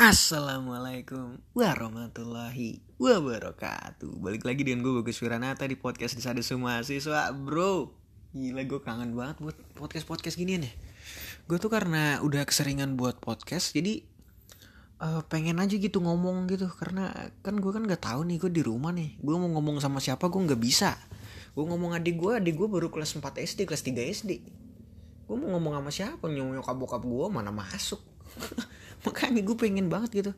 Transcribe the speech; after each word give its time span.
Assalamualaikum 0.00 1.44
warahmatullahi 1.52 2.80
wabarakatuh. 2.96 4.16
Balik 4.16 4.48
lagi 4.48 4.64
dengan 4.64 4.80
gue 4.80 4.96
Bagus 4.96 5.20
Wiranata 5.20 5.68
di 5.68 5.76
podcast 5.76 6.16
di 6.16 6.24
Sada 6.24 6.40
Semua 6.40 6.80
Siswa 6.80 7.28
Bro. 7.36 7.92
Gila 8.32 8.64
gue 8.64 8.80
kangen 8.80 9.12
banget 9.12 9.44
buat 9.44 9.60
podcast-podcast 9.76 10.40
ginian 10.40 10.64
ya. 10.64 10.72
Gue 11.44 11.60
tuh 11.60 11.68
karena 11.68 12.16
udah 12.24 12.48
keseringan 12.48 12.96
buat 12.96 13.20
podcast 13.20 13.76
Jadi 13.76 14.00
uh, 15.04 15.20
pengen 15.28 15.60
aja 15.60 15.76
gitu 15.76 16.00
ngomong 16.00 16.48
gitu. 16.48 16.72
Karena 16.72 17.12
kan 17.44 17.60
gue 17.60 17.68
kan 17.68 17.84
gak 17.84 18.00
tahu 18.00 18.24
nih 18.24 18.40
gue 18.40 18.56
di 18.56 18.64
rumah 18.64 18.96
nih. 18.96 19.20
Gue 19.20 19.36
mau 19.36 19.52
ngomong 19.52 19.84
sama 19.84 20.00
siapa 20.00 20.32
gue 20.32 20.40
gak 20.48 20.62
bisa. 20.64 20.96
Gue 21.52 21.68
ngomong 21.68 21.92
adik 21.92 22.16
gue, 22.16 22.40
adik 22.40 22.56
gue 22.56 22.72
baru 22.72 22.88
kelas 22.88 23.20
4 23.20 23.36
SD, 23.36 23.68
kelas 23.68 23.84
3 23.84 24.00
SD 24.16 24.32
Gue 25.28 25.36
mau 25.36 25.60
ngomong 25.60 25.76
sama 25.76 25.92
siapa, 25.92 26.24
nyokap 26.24 26.72
bokap 26.72 27.04
gue 27.04 27.26
mana 27.28 27.52
masuk 27.52 28.00
makanya 29.06 29.40
gue 29.44 29.56
pengen 29.56 29.86
banget 29.88 30.10
gitu. 30.24 30.32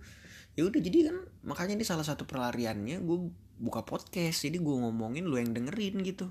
Ya 0.52 0.68
udah 0.68 0.80
jadi 0.80 1.08
kan 1.08 1.16
makanya 1.42 1.80
ini 1.80 1.84
salah 1.86 2.04
satu 2.04 2.28
pelariannya 2.28 3.00
gue 3.02 3.18
buka 3.58 3.82
podcast. 3.82 4.44
Jadi 4.44 4.60
gue 4.60 4.74
ngomongin 4.74 5.26
lu 5.26 5.38
yang 5.40 5.54
dengerin 5.56 6.02
gitu. 6.04 6.28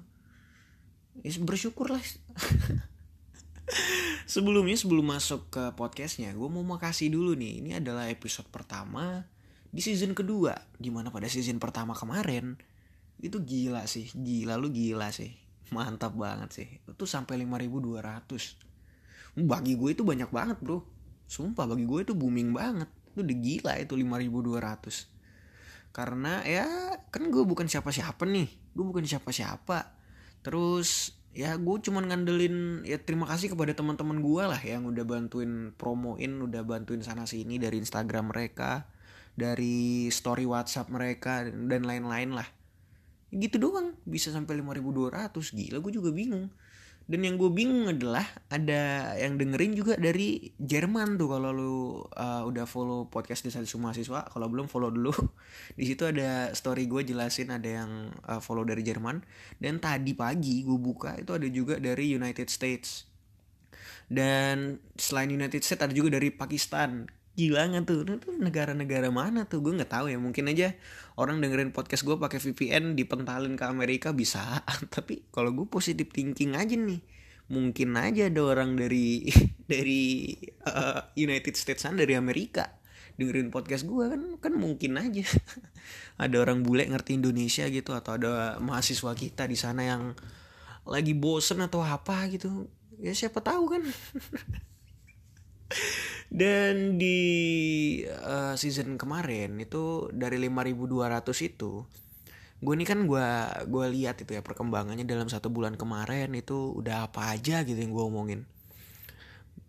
Ya, 1.21 1.31
bersyukur 1.43 1.91
lah 1.91 1.99
sebelumnya 4.31 4.79
sebelum 4.79 5.11
masuk 5.11 5.51
ke 5.51 5.75
podcastnya 5.75 6.31
gue 6.31 6.49
mau 6.49 6.63
makasih 6.63 7.11
dulu 7.11 7.35
nih. 7.35 7.59
Ini 7.59 7.69
adalah 7.83 8.07
episode 8.07 8.47
pertama 8.47 9.27
di 9.71 9.81
season 9.83 10.15
kedua. 10.15 10.55
Di 10.79 10.87
mana 10.87 11.11
pada 11.11 11.27
season 11.27 11.59
pertama 11.59 11.91
kemarin 11.91 12.55
itu 13.19 13.43
gila 13.43 13.83
sih. 13.89 14.07
Gila 14.15 14.55
lu 14.55 14.71
gila 14.71 15.11
sih. 15.11 15.35
Mantap 15.71 16.15
banget 16.15 16.49
sih. 16.51 16.69
Itu 16.87 17.03
sampai 17.03 17.43
5200 17.43 18.71
bagi 19.35 19.79
gue 19.79 19.95
itu 19.95 20.03
banyak 20.03 20.27
banget 20.27 20.57
bro 20.59 20.83
Sumpah 21.31 21.63
bagi 21.63 21.87
gue 21.87 21.99
itu 22.03 22.11
booming 22.11 22.51
banget. 22.51 22.91
Itu 23.15 23.23
udah 23.23 23.37
gila 23.39 23.73
itu 23.79 23.95
5200. 23.95 25.95
Karena 25.95 26.43
ya 26.43 26.67
kan 27.07 27.31
gue 27.31 27.43
bukan 27.47 27.71
siapa-siapa 27.71 28.27
nih. 28.27 28.51
Gue 28.75 28.83
bukan 28.83 29.07
siapa-siapa. 29.07 29.95
Terus 30.43 31.15
ya 31.31 31.55
gue 31.55 31.77
cuman 31.79 32.11
ngandelin 32.11 32.83
ya 32.83 32.99
terima 32.99 33.23
kasih 33.23 33.55
kepada 33.55 33.71
teman-teman 33.71 34.19
gue 34.19 34.43
lah 34.43 34.59
yang 34.59 34.83
udah 34.83 35.07
bantuin 35.07 35.71
promoin, 35.79 36.43
udah 36.43 36.67
bantuin 36.67 36.99
sana 36.99 37.23
sini 37.23 37.55
dari 37.55 37.79
Instagram 37.79 38.35
mereka, 38.35 38.91
dari 39.31 40.11
story 40.11 40.43
WhatsApp 40.43 40.91
mereka 40.91 41.47
dan 41.47 41.87
lain-lain 41.87 42.35
lah. 42.35 42.47
Gitu 43.31 43.55
doang 43.55 43.95
bisa 44.03 44.35
sampai 44.35 44.59
5200 44.59 45.31
gila 45.31 45.79
gue 45.79 45.93
juga 45.95 46.11
bingung 46.11 46.51
dan 47.09 47.27
yang 47.27 47.35
gue 47.35 47.51
bingung 47.51 47.89
adalah 47.89 48.23
ada 48.47 49.13
yang 49.17 49.35
dengerin 49.35 49.73
juga 49.73 49.97
dari 49.97 50.53
Jerman 50.55 51.17
tuh 51.17 51.27
kalau 51.27 51.49
lu 51.51 51.73
uh, 52.13 52.43
udah 52.45 52.63
follow 52.69 53.09
podcast 53.09 53.43
desa 53.43 53.65
semua 53.65 53.91
mahasiswa 53.91 54.29
kalau 54.29 54.47
belum 54.47 54.69
follow 54.69 54.93
dulu. 54.93 55.11
Di 55.79 55.83
situ 55.89 56.07
ada 56.07 56.53
story 56.53 56.85
gue 56.85 57.01
jelasin 57.03 57.51
ada 57.51 57.67
yang 57.67 58.15
uh, 58.29 58.39
follow 58.39 58.63
dari 58.63 58.85
Jerman. 58.85 59.19
Dan 59.57 59.81
tadi 59.81 60.13
pagi 60.13 60.61
gue 60.61 60.79
buka 60.79 61.17
itu 61.17 61.35
ada 61.35 61.47
juga 61.49 61.81
dari 61.81 62.15
United 62.15 62.47
States. 62.47 63.09
Dan 64.11 64.79
selain 64.95 65.31
United 65.31 65.63
States 65.63 65.81
ada 65.83 65.95
juga 65.95 66.15
dari 66.15 66.31
Pakistan 66.31 67.07
gila 67.35 67.71
nggak 67.71 67.83
tuh? 67.87 68.03
Itu 68.03 68.29
negara-negara 68.37 69.07
mana 69.09 69.47
tuh? 69.47 69.63
Gue 69.63 69.77
nggak 69.77 69.91
tahu 69.91 70.11
ya. 70.11 70.17
Mungkin 70.19 70.51
aja 70.51 70.75
orang 71.15 71.39
dengerin 71.39 71.71
podcast 71.71 72.03
gue 72.03 72.15
pakai 72.19 72.39
VPN 72.39 72.95
dipentalin 72.97 73.55
ke 73.55 73.65
Amerika 73.67 74.11
bisa. 74.11 74.63
Tapi 74.95 75.27
kalau 75.31 75.55
gue 75.55 75.67
positif 75.67 76.11
thinking 76.11 76.55
aja 76.55 76.75
nih 76.75 77.21
mungkin 77.51 77.99
aja 77.99 78.31
ada 78.31 78.41
orang 78.47 78.79
dari 78.79 79.27
dari 79.71 80.31
uh, 80.63 81.11
United 81.19 81.51
States 81.59 81.83
dari 81.83 82.15
Amerika 82.15 82.79
dengerin 83.19 83.51
podcast 83.51 83.83
gue 83.83 84.05
kan 84.07 84.21
kan 84.39 84.53
mungkin 84.55 84.97
aja. 84.97 85.27
Ada 86.23 86.41
orang 86.41 86.63
bule 86.63 86.87
ngerti 86.87 87.17
Indonesia 87.17 87.65
gitu 87.69 87.97
atau 87.97 88.13
ada 88.13 88.61
mahasiswa 88.61 89.11
kita 89.17 89.49
di 89.49 89.57
sana 89.57 89.81
yang 89.85 90.13
lagi 90.85 91.17
bosen 91.17 91.61
atau 91.61 91.81
apa 91.81 92.29
gitu. 92.29 92.69
Ya 93.01 93.13
siapa 93.13 93.41
tahu 93.41 93.77
kan 93.77 93.83
Dan 96.31 96.95
di 96.95 97.19
uh, 98.07 98.55
season 98.55 98.95
kemarin 98.95 99.59
itu 99.59 100.07
dari 100.15 100.39
5200 100.39 101.27
itu 101.43 101.83
gue 102.61 102.73
ini 102.77 102.85
kan 102.85 103.09
gue 103.09 103.27
gue 103.67 103.85
lihat 103.89 104.21
itu 104.21 104.37
ya 104.37 104.45
perkembangannya 104.45 105.01
dalam 105.01 105.25
satu 105.25 105.49
bulan 105.49 105.73
kemarin 105.81 106.29
itu 106.37 106.77
udah 106.77 107.09
apa 107.09 107.33
aja 107.33 107.65
gitu 107.65 107.75
yang 107.75 107.89
gue 107.89 108.05
omongin. 108.05 108.41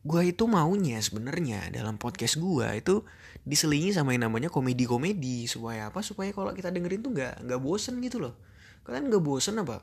Gue 0.05 0.31
itu 0.31 0.45
maunya 0.45 1.01
sebenarnya 1.01 1.73
dalam 1.73 1.97
podcast 1.97 2.37
gue 2.37 2.69
itu 2.77 3.01
diselingi 3.49 3.97
sama 3.97 4.13
yang 4.13 4.29
namanya 4.29 4.53
komedi-komedi 4.53 5.49
supaya 5.49 5.89
apa? 5.89 6.05
Supaya 6.05 6.37
kalau 6.37 6.53
kita 6.53 6.69
dengerin 6.69 7.01
tuh 7.01 7.17
nggak 7.17 7.49
nggak 7.49 7.61
bosen 7.65 7.97
gitu 8.05 8.21
loh. 8.21 8.37
Kalian 8.85 9.09
nggak 9.09 9.25
bosen 9.25 9.57
apa? 9.59 9.81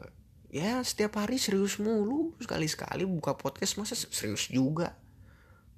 Ya 0.54 0.78
setiap 0.86 1.18
hari 1.18 1.42
serius 1.42 1.82
mulu 1.82 2.38
sekali 2.38 2.70
sekali 2.70 3.10
buka 3.10 3.34
podcast 3.34 3.74
masa 3.82 3.98
serius 3.98 4.54
juga 4.54 4.94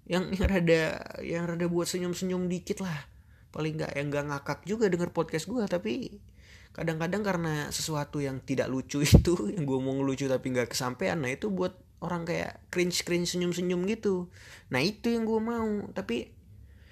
yang 0.09 0.29
yang 0.33 0.47
rada 0.49 0.81
yang 1.21 1.43
rada 1.45 1.65
buat 1.69 1.85
senyum-senyum 1.89 2.49
dikit 2.49 2.81
lah. 2.81 3.09
Paling 3.51 3.77
nggak 3.77 3.91
yang 3.97 4.07
nggak 4.09 4.25
ngakak 4.31 4.59
juga 4.63 4.87
denger 4.87 5.11
podcast 5.11 5.45
gue 5.45 5.63
tapi 5.67 5.93
kadang-kadang 6.71 7.19
karena 7.19 7.67
sesuatu 7.67 8.23
yang 8.23 8.39
tidak 8.41 8.71
lucu 8.71 9.03
itu 9.07 9.33
yang 9.51 9.67
gue 9.67 9.79
mau 9.83 9.91
ngelucu 9.91 10.31
tapi 10.31 10.55
nggak 10.55 10.71
kesampaian 10.71 11.19
nah 11.19 11.27
itu 11.27 11.51
buat 11.51 11.75
orang 12.01 12.25
kayak 12.25 12.65
cringe 12.73 13.05
cringe 13.05 13.29
senyum 13.37 13.53
senyum 13.53 13.85
gitu. 13.85 14.27
Nah 14.73 14.81
itu 14.81 15.13
yang 15.13 15.23
gue 15.23 15.39
mau. 15.39 15.87
Tapi 15.93 16.33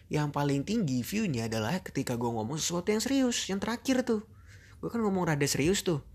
yang 0.10 0.34
paling 0.34 0.66
tinggi 0.66 1.06
viewnya 1.06 1.50
adalah 1.50 1.82
ketika 1.82 2.18
gue 2.18 2.30
ngomong 2.30 2.58
sesuatu 2.58 2.90
yang 2.90 3.02
serius 3.02 3.50
yang 3.50 3.58
terakhir 3.58 4.06
tuh. 4.06 4.22
Gue 4.80 4.90
kan 4.94 5.02
ngomong 5.02 5.26
rada 5.28 5.46
serius 5.50 5.82
tuh. 5.82 6.06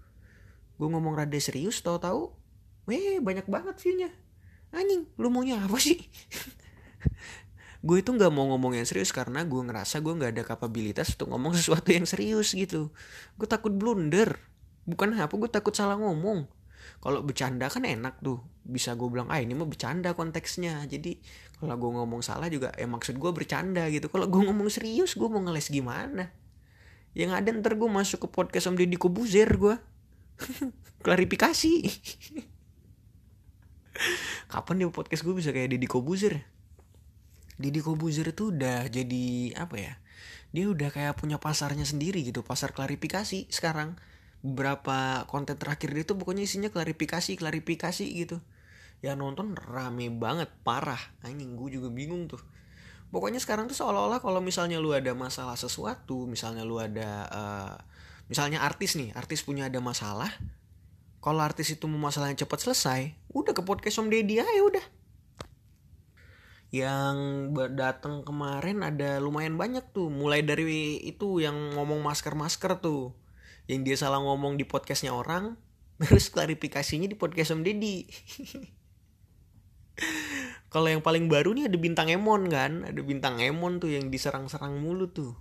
Gue 0.78 0.88
ngomong 0.90 1.18
rada 1.18 1.38
serius 1.42 1.82
tahu-tahu 1.82 2.30
weh 2.86 3.18
banyak 3.18 3.46
banget 3.50 3.74
viewnya. 3.82 4.10
Anjing 4.74 5.06
lu 5.18 5.30
maunya 5.30 5.62
apa 5.62 5.78
sih 5.78 6.02
gue 7.84 8.00
itu 8.00 8.10
nggak 8.16 8.32
mau 8.32 8.48
ngomong 8.56 8.80
yang 8.80 8.88
serius 8.88 9.12
karena 9.12 9.44
gue 9.44 9.60
ngerasa 9.60 10.00
gue 10.00 10.12
nggak 10.16 10.32
ada 10.32 10.42
kapabilitas 10.48 11.12
untuk 11.20 11.36
ngomong 11.36 11.52
sesuatu 11.60 11.92
yang 11.92 12.08
serius 12.08 12.56
gitu. 12.56 12.88
Gue 13.36 13.44
takut 13.44 13.76
blunder. 13.76 14.40
Bukan 14.88 15.16
apa 15.20 15.32
gue 15.36 15.50
takut 15.52 15.76
salah 15.76 16.00
ngomong. 16.00 16.48
Kalau 17.04 17.20
bercanda 17.20 17.68
kan 17.68 17.84
enak 17.84 18.24
tuh. 18.24 18.40
Bisa 18.64 18.96
gue 18.96 19.08
bilang 19.12 19.28
ah 19.28 19.36
ini 19.36 19.52
mah 19.52 19.68
bercanda 19.68 20.16
konteksnya. 20.16 20.80
Jadi 20.88 21.20
kalau 21.60 21.76
gue 21.76 21.90
ngomong 21.92 22.24
salah 22.24 22.48
juga 22.48 22.72
ya 22.72 22.88
maksud 22.88 23.20
gue 23.20 23.30
bercanda 23.36 23.84
gitu. 23.92 24.08
Kalau 24.08 24.32
gue 24.32 24.40
ngomong 24.40 24.72
serius 24.72 25.12
gue 25.12 25.28
mau 25.28 25.44
ngeles 25.44 25.68
gimana? 25.68 26.32
Yang 27.12 27.30
ada 27.36 27.48
ntar 27.60 27.76
gue 27.76 27.88
masuk 27.88 28.24
ke 28.24 28.28
podcast 28.32 28.72
om 28.72 28.80
Deddy 28.80 28.96
Kobuzer 28.96 29.52
gue. 29.60 29.76
Klarifikasi. 31.04 31.72
Kapan 34.48 34.74
dia 34.80 34.88
podcast 34.88 35.20
gue 35.20 35.34
bisa 35.36 35.52
kayak 35.52 35.76
Deddy 35.76 35.84
Kobuzer 35.84 36.53
Didi 37.60 37.80
Kobuzer 37.82 38.30
itu 38.30 38.50
udah 38.50 38.90
jadi 38.90 39.54
apa 39.54 39.76
ya 39.78 39.94
dia 40.54 40.70
udah 40.70 40.86
kayak 40.94 41.18
punya 41.18 41.42
pasarnya 41.42 41.82
sendiri 41.82 42.22
gitu 42.22 42.46
pasar 42.46 42.70
klarifikasi 42.70 43.50
sekarang. 43.50 43.98
Beberapa 44.38 45.26
konten 45.26 45.58
terakhir 45.58 45.90
dia 45.90 46.06
tuh 46.06 46.14
pokoknya 46.14 46.46
isinya 46.46 46.70
klarifikasi 46.70 47.34
klarifikasi 47.34 48.06
gitu. 48.06 48.38
Ya 49.02 49.18
nonton 49.18 49.58
rame 49.58 50.14
banget 50.14 50.46
parah. 50.62 51.00
Anjing 51.26 51.58
gue 51.58 51.82
juga 51.82 51.90
bingung 51.90 52.30
tuh. 52.30 52.38
Pokoknya 53.10 53.42
sekarang 53.42 53.66
tuh 53.66 53.74
seolah-olah 53.74 54.22
kalau 54.22 54.38
misalnya 54.38 54.78
lu 54.78 54.94
ada 54.94 55.10
masalah 55.10 55.58
sesuatu 55.58 56.30
misalnya 56.30 56.62
lu 56.62 56.78
ada 56.78 57.26
uh, 57.30 57.74
misalnya 58.30 58.62
artis 58.62 58.94
nih 58.94 59.10
artis 59.14 59.42
punya 59.42 59.66
ada 59.66 59.78
masalah 59.78 60.30
kalau 61.22 61.40
artis 61.42 61.70
itu 61.78 61.86
mau 61.86 62.10
masalahnya 62.10 62.42
cepat 62.42 62.66
selesai 62.66 63.14
udah 63.30 63.54
ke 63.54 63.62
podcast 63.62 64.02
Om 64.02 64.10
Deddy 64.10 64.42
aja 64.42 64.62
udah 64.66 64.84
yang 66.74 67.54
datang 67.78 68.26
kemarin 68.26 68.82
ada 68.82 69.22
lumayan 69.22 69.54
banyak 69.54 69.94
tuh. 69.94 70.10
Mulai 70.10 70.42
dari 70.42 70.98
itu 71.06 71.38
yang 71.38 71.78
ngomong 71.78 72.02
masker 72.02 72.34
masker 72.34 72.82
tuh. 72.82 73.14
Yang 73.70 73.80
dia 73.86 73.96
salah 74.02 74.18
ngomong 74.18 74.58
di 74.58 74.66
podcastnya 74.66 75.14
orang 75.14 75.54
terus 76.02 76.34
klarifikasinya 76.34 77.06
di 77.06 77.14
podcast 77.14 77.54
Om 77.54 77.62
Deddy. 77.62 78.02
Kalau 80.74 80.90
yang 80.90 81.06
paling 81.06 81.30
baru 81.30 81.54
nih 81.54 81.70
ada 81.70 81.78
bintang 81.78 82.10
Emon 82.10 82.50
kan? 82.50 82.82
Ada 82.82 82.98
bintang 83.06 83.38
Emon 83.38 83.78
tuh 83.78 83.94
yang 83.94 84.10
diserang-serang 84.10 84.74
mulu 84.82 85.06
tuh 85.14 85.38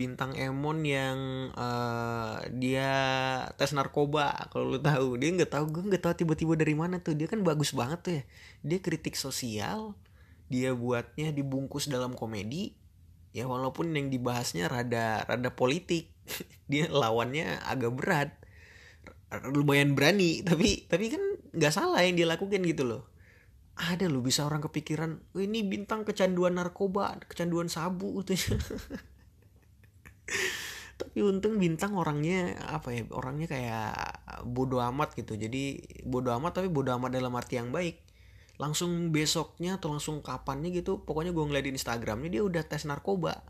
bintang 0.00 0.32
Emon 0.32 0.80
yang 0.80 1.52
uh, 1.52 2.40
dia 2.56 2.88
tes 3.60 3.76
narkoba 3.76 4.48
kalau 4.48 4.72
lu 4.72 4.80
tahu. 4.80 5.20
Dia 5.20 5.28
nggak 5.36 5.52
tahu 5.52 5.64
gue 5.68 5.82
nggak 5.92 6.02
tahu 6.08 6.14
tiba-tiba 6.24 6.56
dari 6.56 6.72
mana 6.72 7.04
tuh. 7.04 7.12
Dia 7.12 7.28
kan 7.28 7.44
bagus 7.44 7.76
banget 7.76 7.98
tuh 8.00 8.12
ya. 8.16 8.22
Dia 8.64 8.78
kritik 8.80 9.12
sosial 9.20 9.92
dia 10.50 10.74
buatnya 10.74 11.30
dibungkus 11.30 11.86
dalam 11.86 12.10
komedi 12.18 12.74
ya 13.30 13.46
walaupun 13.46 13.94
yang 13.94 14.08
dibahasnya 14.08 14.66
rada 14.66 15.22
rada 15.28 15.52
politik. 15.52 16.10
Dia 16.70 16.90
lawannya 16.90 17.62
agak 17.66 17.92
berat. 17.94 18.30
Lumayan 19.54 19.94
berani 19.94 20.42
tapi 20.42 20.90
tapi 20.90 21.12
kan 21.12 21.22
nggak 21.54 21.70
salah 21.70 22.02
yang 22.02 22.18
dia 22.18 22.26
lakukan 22.26 22.66
gitu 22.66 22.82
loh. 22.82 23.06
Ada 23.78 24.10
loh 24.10 24.22
bisa 24.22 24.42
orang 24.42 24.58
kepikiran 24.58 25.22
oh, 25.34 25.42
ini 25.42 25.62
bintang 25.62 26.02
kecanduan 26.02 26.58
narkoba 26.58 27.14
kecanduan 27.30 27.70
sabu 27.70 28.22
gitu 28.26 28.34
tapi 31.10 31.26
untung 31.26 31.58
bintang 31.58 31.98
orangnya 31.98 32.54
apa 32.70 32.94
ya 32.94 33.02
orangnya 33.10 33.50
kayak 33.50 33.90
bodoh 34.46 34.78
amat 34.78 35.18
gitu. 35.18 35.34
Jadi 35.34 35.82
bodoh 36.06 36.30
amat 36.38 36.62
tapi 36.62 36.70
bodoh 36.70 36.94
amat 37.02 37.10
dalam 37.10 37.34
arti 37.34 37.58
yang 37.58 37.74
baik. 37.74 37.98
Langsung 38.62 39.10
besoknya 39.10 39.82
atau 39.82 39.90
langsung 39.90 40.22
kapannya 40.22 40.70
gitu 40.70 41.02
pokoknya 41.02 41.34
gue 41.34 41.42
ngeliat 41.42 41.66
di 41.66 41.74
Instagramnya 41.74 42.30
dia 42.30 42.42
udah 42.46 42.62
tes 42.62 42.86
narkoba. 42.86 43.42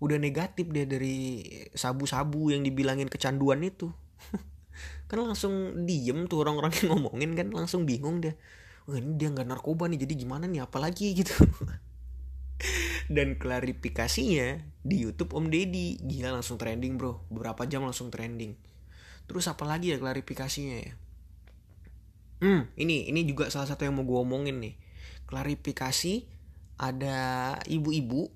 Udah 0.00 0.16
negatif 0.16 0.72
dia 0.72 0.88
dari 0.88 1.44
sabu-sabu 1.76 2.56
yang 2.56 2.64
dibilangin 2.64 3.12
kecanduan 3.12 3.60
itu. 3.60 3.92
Kan 5.12 5.28
langsung 5.28 5.84
diem 5.84 6.24
tuh 6.24 6.40
orang-orang 6.40 6.72
yang 6.80 6.96
ngomongin 6.96 7.36
kan 7.36 7.52
langsung 7.52 7.84
bingung 7.84 8.24
dia. 8.24 8.32
Wah 8.88 8.96
ini 8.96 9.20
dia 9.20 9.28
nggak 9.28 9.44
narkoba 9.44 9.92
nih 9.92 10.08
jadi 10.08 10.24
gimana 10.24 10.48
nih 10.48 10.64
apalagi 10.64 11.12
gitu 11.20 11.36
dan 13.08 13.36
klarifikasinya 13.36 14.62
di 14.84 14.96
YouTube 15.04 15.36
Om 15.36 15.50
Deddy. 15.50 16.00
Gila 16.00 16.34
langsung 16.34 16.56
trending 16.56 16.96
bro. 16.96 17.24
Beberapa 17.28 17.64
jam 17.68 17.84
langsung 17.84 18.08
trending. 18.08 18.56
Terus 19.24 19.48
apalagi 19.48 19.92
ya 19.92 19.98
klarifikasinya 20.00 20.76
ya? 20.80 20.92
Hmm 22.44 22.68
ini 22.76 23.08
ini 23.08 23.24
juga 23.24 23.48
salah 23.48 23.70
satu 23.70 23.88
yang 23.88 23.96
mau 23.96 24.04
gue 24.04 24.18
omongin 24.20 24.60
nih. 24.60 24.74
Klarifikasi 25.24 26.28
ada 26.76 27.18
ibu-ibu 27.64 28.28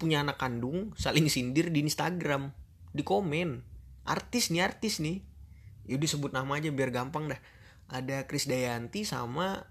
punya 0.00 0.26
anak 0.26 0.40
kandung 0.40 0.90
saling 0.98 1.30
sindir 1.30 1.70
di 1.70 1.84
Instagram. 1.84 2.50
Di 2.90 3.06
komen. 3.06 3.62
Artis 4.02 4.50
nih 4.50 4.66
artis 4.66 4.98
nih. 4.98 5.22
Yaudah 5.86 6.10
sebut 6.10 6.30
nama 6.34 6.58
aja 6.58 6.70
biar 6.74 6.90
gampang 6.90 7.30
dah. 7.30 7.40
Ada 7.92 8.26
Kris 8.26 8.50
Dayanti 8.50 9.06
sama 9.06 9.68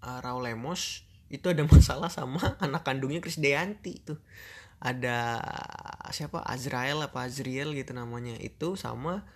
uh, 0.00 0.18
Raul 0.24 0.48
Lemos 0.48 1.04
itu 1.34 1.46
ada 1.50 1.66
masalah 1.66 2.08
sama 2.08 2.40
anak 2.64 2.86
kandungnya 2.86 3.18
Kris 3.18 3.42
Dayanti 3.42 4.00
tuh. 4.06 4.18
Ada 4.78 5.40
siapa? 6.12 6.44
Azrael 6.44 7.00
apa 7.00 7.24
Azriel 7.26 7.72
gitu 7.74 7.96
namanya. 7.96 8.36
Itu 8.38 8.76
sama 8.78 9.26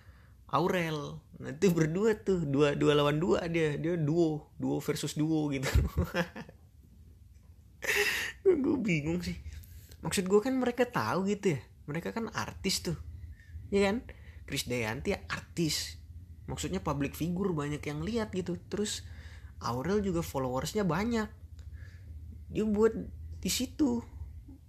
Aurel. 0.47 1.19
Itu 1.41 1.73
berdua 1.73 2.15
tuh. 2.21 2.45
Dua 2.45 2.77
dua 2.77 2.93
lawan 2.95 3.17
dua 3.19 3.43
dia. 3.49 3.75
Dia 3.75 3.97
duo. 3.97 4.53
Duo 4.55 4.79
versus 4.79 5.17
duo 5.17 5.49
gitu. 5.51 5.67
Gue 8.45 8.77
bingung 8.81 9.21
sih. 9.21 9.37
Maksud 9.99 10.31
gue 10.31 10.39
kan 10.39 10.55
mereka 10.55 10.87
tahu 10.87 11.27
gitu 11.27 11.57
ya. 11.57 11.61
Mereka 11.89 12.15
kan 12.15 12.31
artis 12.31 12.85
tuh. 12.85 12.97
Ya 13.73 13.89
kan? 13.89 14.05
Kris 14.47 14.65
Dayanti 14.69 15.13
artis. 15.27 15.99
Maksudnya 16.49 16.81
public 16.81 17.13
figure 17.13 17.53
banyak 17.53 17.81
yang 17.83 18.01
lihat 18.01 18.33
gitu. 18.33 18.57
Terus 18.69 19.05
Aurel 19.59 19.99
juga 19.99 20.23
followersnya 20.23 20.87
banyak 20.87 21.38
dia 22.49 22.65
buat 22.65 22.93
di 23.39 23.49
situ 23.49 24.03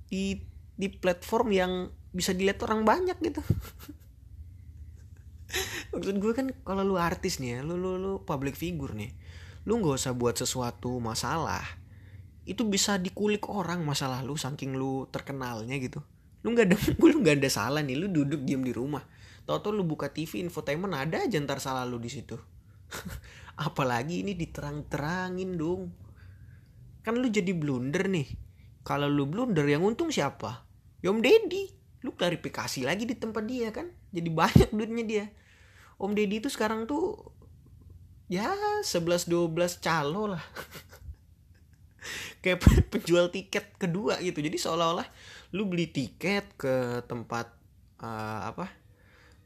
di 0.07 0.39
di 0.77 0.89
platform 0.89 1.49
yang 1.53 1.73
bisa 2.11 2.33
dilihat 2.33 2.63
orang 2.65 2.85
banyak 2.85 3.19
gitu. 3.21 3.43
Maksud 5.91 6.17
gue 6.23 6.33
kan 6.33 6.47
kalau 6.63 6.87
lu 6.87 6.97
artis 6.97 7.43
nih 7.43 7.59
ya 7.59 7.61
lu 7.67 7.75
lu 7.75 7.99
lu 7.99 8.23
public 8.23 8.55
figure 8.55 8.95
nih 8.95 9.11
lu 9.67 9.83
nggak 9.83 9.99
usah 9.99 10.15
buat 10.17 10.39
sesuatu 10.39 11.03
masalah 11.03 11.81
itu 12.49 12.65
bisa 12.65 12.97
dikulik 12.97 13.45
orang 13.53 13.85
masalah 13.85 14.25
lu 14.25 14.35
saking 14.35 14.75
lu 14.75 15.07
terkenalnya 15.13 15.77
gitu. 15.77 16.01
Lu 16.43 16.57
nggak 16.57 16.67
ada 16.73 16.77
lu 17.11 17.17
nggak 17.21 17.37
ada 17.43 17.51
salah 17.51 17.83
nih 17.85 17.97
lu 17.99 18.07
duduk 18.09 18.43
diam 18.43 18.65
di 18.65 18.73
rumah. 18.73 19.05
Tau 19.45 19.61
tau 19.61 19.75
lu 19.75 19.85
buka 19.85 20.09
TV 20.11 20.41
infotainment 20.41 20.95
ada 20.97 21.27
aja 21.27 21.37
ntar 21.43 21.61
salah 21.61 21.85
lu 21.85 22.01
di 22.01 22.11
situ. 22.11 22.39
Apalagi 23.67 24.25
ini 24.25 24.33
diterang-terangin 24.35 25.55
dong 25.55 25.93
kan 27.01 27.17
lu 27.17 27.29
jadi 27.29 27.53
blunder 27.57 28.09
nih. 28.09 28.29
Kalau 28.85 29.09
lu 29.09 29.29
blunder 29.29 29.65
yang 29.69 29.85
untung 29.85 30.09
siapa? 30.09 30.65
Om 31.01 31.21
Deddy. 31.21 31.65
Lu 32.01 32.17
klarifikasi 32.17 32.85
lagi 32.85 33.05
di 33.05 33.17
tempat 33.17 33.45
dia 33.45 33.69
kan? 33.73 33.89
Jadi 34.13 34.29
banyak 34.33 34.69
duitnya 34.73 35.05
dia. 35.05 35.25
Om 36.01 36.17
Deddy 36.17 36.41
itu 36.41 36.49
sekarang 36.49 36.89
tuh 36.89 37.33
ya 38.31 38.53
11 38.85 39.29
12 39.29 39.85
calo 39.85 40.33
lah. 40.37 40.45
Kayak 42.43 42.65
penjual 42.89 43.29
tiket 43.29 43.77
kedua 43.77 44.17
gitu. 44.25 44.41
Jadi 44.41 44.57
seolah-olah 44.57 45.05
lu 45.53 45.69
beli 45.69 45.93
tiket 45.93 46.57
ke 46.57 47.05
tempat 47.05 47.53
uh, 48.01 48.49
apa? 48.49 48.73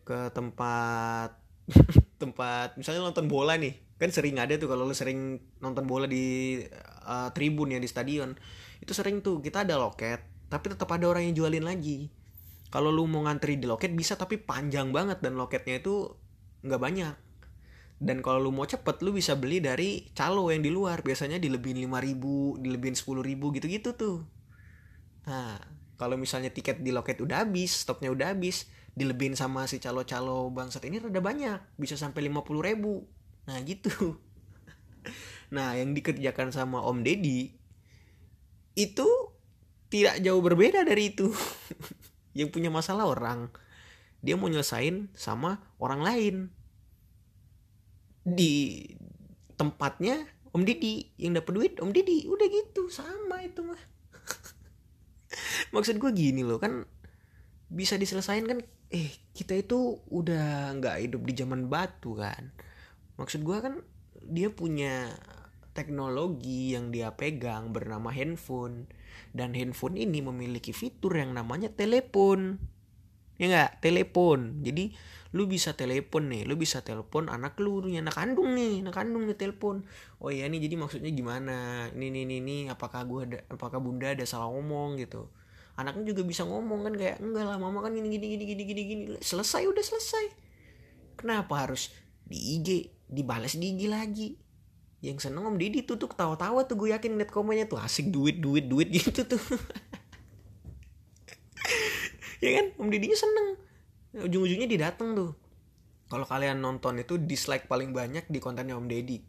Ke 0.06 0.30
tempat 0.30 1.34
tempat 2.22 2.78
misalnya 2.78 3.02
nonton 3.02 3.26
bola 3.26 3.58
nih. 3.58 3.74
Kan 3.98 4.14
sering 4.14 4.38
ada 4.38 4.54
tuh 4.54 4.70
kalau 4.70 4.86
lu 4.86 4.94
sering 4.94 5.42
nonton 5.58 5.86
bola 5.90 6.06
di 6.06 6.58
uh, 7.04 7.30
tribun 7.36 7.76
ya 7.76 7.78
di 7.78 7.86
stadion. 7.86 8.34
Itu 8.80 8.96
sering 8.96 9.20
tuh 9.20 9.44
kita 9.44 9.62
ada 9.62 9.76
loket 9.76 10.34
tapi 10.54 10.70
tetap 10.70 10.86
ada 10.94 11.10
orang 11.10 11.26
yang 11.26 11.34
jualin 11.34 11.66
lagi. 11.66 12.14
Kalau 12.70 12.94
lu 12.94 13.10
mau 13.10 13.26
ngantri 13.26 13.58
di 13.58 13.66
loket 13.66 13.90
bisa 13.90 14.14
tapi 14.14 14.38
panjang 14.38 14.94
banget 14.94 15.18
dan 15.18 15.34
loketnya 15.34 15.82
itu 15.82 16.14
nggak 16.62 16.78
banyak. 16.78 17.14
Dan 17.98 18.22
kalau 18.22 18.38
lu 18.38 18.50
mau 18.54 18.62
cepet 18.62 19.02
lu 19.02 19.10
bisa 19.14 19.38
beli 19.38 19.58
dari 19.58 20.10
calo 20.14 20.50
yang 20.54 20.62
di 20.62 20.70
luar. 20.70 21.02
Biasanya 21.02 21.42
dilebihin 21.42 21.82
lima 21.82 21.98
ribu 21.98 22.54
dilebihin 22.58 22.94
sepuluh 22.94 23.26
ribu 23.26 23.50
gitu 23.50 23.70
gitu 23.70 23.98
tuh. 23.98 24.22
Nah 25.26 25.58
kalau 25.98 26.14
misalnya 26.14 26.50
tiket 26.54 26.82
di 26.82 26.90
loket 26.90 27.22
udah 27.22 27.46
habis 27.46 27.86
stopnya 27.86 28.10
udah 28.10 28.34
habis 28.34 28.70
dilebihin 28.94 29.34
sama 29.34 29.66
si 29.66 29.78
calo-calo 29.82 30.50
bangsat 30.54 30.86
ini 30.86 31.02
rada 31.02 31.18
banyak. 31.18 31.58
Bisa 31.78 31.98
sampai 31.98 32.26
lima 32.26 32.42
puluh 32.46 32.62
ribu. 32.62 33.06
Nah 33.50 33.58
gitu 33.62 33.90
nah 35.54 35.78
yang 35.78 35.94
dikerjakan 35.94 36.50
sama 36.50 36.82
Om 36.82 37.06
Deddy 37.06 37.54
itu 38.74 39.08
tidak 39.86 40.18
jauh 40.18 40.42
berbeda 40.42 40.82
dari 40.82 41.14
itu. 41.14 41.30
Yang 42.38 42.50
punya 42.50 42.66
masalah 42.74 43.06
orang 43.06 43.54
dia 44.24 44.40
mau 44.40 44.48
nyelesain 44.48 45.12
sama 45.12 45.60
orang 45.76 46.00
lain. 46.00 46.34
Di 48.24 48.88
tempatnya 49.60 50.24
Om 50.54 50.64
Didi 50.64 51.12
yang 51.20 51.36
dapat 51.36 51.52
duit 51.52 51.72
Om 51.76 51.92
Didi 51.92 52.24
udah 52.24 52.48
gitu 52.48 52.88
sama 52.88 53.44
itu 53.44 53.60
mah. 53.60 53.82
Maksud 55.76 56.00
gue 56.00 56.10
gini 56.16 56.40
loh 56.40 56.56
kan 56.56 56.88
bisa 57.68 58.00
diselesain 58.00 58.48
kan 58.48 58.62
eh 58.88 59.10
kita 59.34 59.58
itu 59.58 59.98
udah 60.08 60.72
nggak 60.78 61.04
hidup 61.04 61.22
di 61.28 61.32
zaman 61.36 61.68
batu 61.68 62.16
kan. 62.16 62.54
Maksud 63.20 63.44
gue 63.44 63.58
kan 63.60 63.84
dia 64.24 64.48
punya 64.48 65.12
teknologi 65.74 66.72
yang 66.72 66.94
dia 66.94 67.12
pegang 67.12 67.74
bernama 67.74 68.14
handphone. 68.14 68.86
Dan 69.34 69.58
handphone 69.58 69.98
ini 69.98 70.22
memiliki 70.22 70.70
fitur 70.70 71.18
yang 71.18 71.34
namanya 71.34 71.68
telepon. 71.74 72.62
Ya 73.36 73.50
nggak? 73.50 73.82
Telepon. 73.82 74.62
Jadi 74.62 74.94
lu 75.34 75.50
bisa 75.50 75.74
telepon 75.74 76.30
nih 76.30 76.46
lu 76.46 76.54
bisa 76.54 76.86
telepon 76.86 77.26
anak 77.26 77.58
lu 77.58 77.82
nih 77.82 77.98
anak 77.98 78.14
kandung 78.14 78.54
nih 78.54 78.86
anak 78.86 78.94
kandung 78.94 79.26
nih 79.26 79.34
telepon. 79.34 79.82
Oh 80.22 80.30
iya 80.30 80.46
nih 80.46 80.62
jadi 80.62 80.78
maksudnya 80.78 81.10
gimana? 81.10 81.90
Ini 81.90 82.06
ini 82.22 82.38
ini 82.38 82.56
apakah 82.70 83.02
gua 83.02 83.26
ada 83.26 83.42
apakah 83.50 83.82
bunda 83.82 84.14
ada 84.14 84.22
salah 84.22 84.46
ngomong 84.54 84.94
gitu? 85.02 85.26
Anaknya 85.74 86.14
juga 86.14 86.22
bisa 86.22 86.46
ngomong 86.46 86.86
kan 86.86 86.94
kayak 86.94 87.18
enggak 87.18 87.50
lah 87.50 87.58
mama 87.58 87.82
kan 87.82 87.90
gini 87.90 88.14
gini 88.14 88.38
gini 88.38 88.44
gini 88.46 88.62
gini 88.62 88.82
gini. 88.86 89.02
Selesai 89.18 89.66
udah 89.66 89.82
selesai. 89.82 90.24
Kenapa 91.18 91.66
harus 91.66 91.90
di 92.22 92.38
IG 92.38 92.94
dibalas 93.10 93.58
di 93.58 93.74
IG 93.74 93.90
lagi 93.90 94.38
yang 95.04 95.20
seneng 95.20 95.44
om 95.44 95.60
Didi 95.60 95.84
tuh 95.84 96.00
tuh 96.00 96.08
ketawa-tawa 96.08 96.64
tuh 96.64 96.80
gue 96.80 96.96
yakin 96.96 97.20
liat 97.20 97.28
komennya 97.28 97.68
tuh. 97.68 97.76
Asik 97.76 98.08
duit 98.08 98.40
duit 98.40 98.64
duit 98.64 98.88
gitu 98.96 99.28
tuh. 99.28 99.42
Ya 102.44 102.60
kan? 102.60 102.66
Om 102.76 102.88
Didinya 102.92 103.16
seneng. 103.16 103.48
Ujung-ujungnya 104.24 104.68
dia 104.68 104.80
dateng 104.92 105.16
tuh. 105.16 105.32
Kalau 106.08 106.28
kalian 106.28 106.60
nonton 106.60 107.00
itu 107.00 107.16
dislike 107.16 107.64
paling 107.64 107.96
banyak 107.96 108.28
di 108.28 108.38
kontennya 108.38 108.76
om 108.76 108.84
Deddy. 108.84 109.20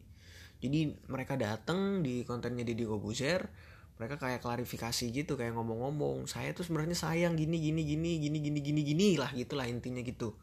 Jadi 0.59 0.91
mereka 1.07 1.39
dateng 1.39 2.03
di 2.03 2.27
kontennya 2.27 2.67
Deddy 2.67 2.83
Kobuzer 2.83 3.47
mereka 3.95 4.19
kayak 4.19 4.43
klarifikasi 4.43 5.07
gitu 5.07 5.39
kayak 5.39 5.55
ngomong-ngomong 5.55 6.27
saya 6.27 6.51
tuh 6.51 6.67
sebenarnya 6.67 6.99
sayang 6.99 7.39
gini 7.39 7.55
gini 7.63 7.79
gini 7.87 8.19
gini 8.19 8.37
gini 8.43 8.59
gini 8.59 8.81
gini 8.83 9.07
lah 9.15 9.31
gitulah 9.31 9.63
intinya 9.71 10.03
gitu. 10.03 10.35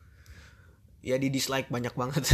Ya 1.04 1.20
di 1.20 1.28
dislike 1.28 1.68
banyak 1.68 1.92
banget 1.92 2.24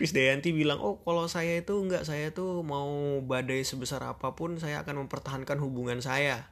Chris 0.00 0.16
Dayanti 0.16 0.56
bilang 0.56 0.80
oh 0.80 0.96
kalau 1.04 1.28
saya 1.28 1.60
itu 1.60 1.76
enggak 1.76 2.08
saya 2.08 2.32
tuh 2.32 2.64
mau 2.64 3.20
badai 3.20 3.68
sebesar 3.68 4.00
apa 4.00 4.32
pun 4.32 4.56
saya 4.56 4.80
akan 4.80 5.04
mempertahankan 5.04 5.60
hubungan 5.60 6.00
saya. 6.00 6.48